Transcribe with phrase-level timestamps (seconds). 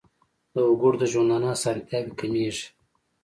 [0.53, 2.65] د وګړو د ژوندانه اسانتیاوې کمیږي.